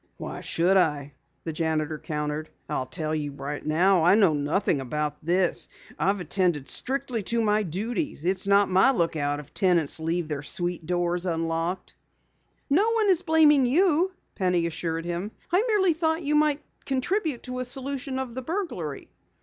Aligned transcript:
"Why 0.17 0.41
should 0.41 0.77
I?" 0.77 1.13
the 1.43 1.53
janitor 1.53 1.99
countered. 1.99 2.49
"I'll 2.67 2.87
tell 2.87 3.13
you 3.13 3.33
right 3.33 3.63
now 3.63 4.03
I 4.03 4.15
know 4.15 4.33
nothing 4.33 4.81
about 4.81 5.23
this. 5.23 5.69
I've 5.99 6.19
attended 6.19 6.67
strictly 6.67 7.21
to 7.21 7.39
my 7.39 7.61
duties. 7.61 8.23
It's 8.23 8.47
not 8.47 8.67
my 8.67 8.89
lookout 8.89 9.39
if 9.39 9.53
tenants 9.53 9.99
leave 9.99 10.27
their 10.27 10.41
suite 10.41 10.87
doors 10.87 11.27
unlocked." 11.27 11.93
"No 12.67 12.89
one 12.93 13.09
is 13.11 13.21
blaming 13.21 13.67
you," 13.67 14.11
Penny 14.33 14.65
assured 14.65 15.05
him. 15.05 15.29
"I 15.53 15.61
merely 15.67 15.93
thought 15.93 16.23
you 16.23 16.33
might 16.33 16.63
contribute 16.83 17.43
to 17.43 17.59
a 17.59 17.63
solution 17.65 18.17
of 18.17 18.33
the 18.33 18.41
burglary." 18.41 19.07